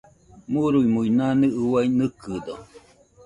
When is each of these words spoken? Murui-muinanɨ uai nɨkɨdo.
Murui-muinanɨ 0.51 1.47
uai 1.71 1.87
nɨkɨdo. 1.97 2.53